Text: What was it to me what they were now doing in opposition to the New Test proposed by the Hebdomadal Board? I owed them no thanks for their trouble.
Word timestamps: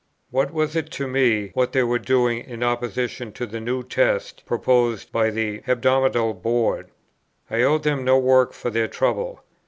What 0.31 0.51
was 0.51 0.75
it 0.75 0.89
to 0.93 1.07
me 1.07 1.51
what 1.53 1.73
they 1.73 1.83
were 1.83 1.99
now 1.99 2.03
doing 2.05 2.39
in 2.39 2.63
opposition 2.63 3.31
to 3.33 3.45
the 3.45 3.59
New 3.59 3.83
Test 3.83 4.43
proposed 4.47 5.11
by 5.11 5.29
the 5.29 5.61
Hebdomadal 5.67 6.41
Board? 6.41 6.89
I 7.51 7.61
owed 7.61 7.83
them 7.83 8.03
no 8.03 8.19
thanks 8.19 8.57
for 8.59 8.71
their 8.71 8.87
trouble. 8.87 9.43